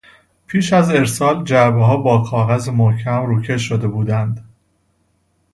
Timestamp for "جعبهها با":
1.43-2.17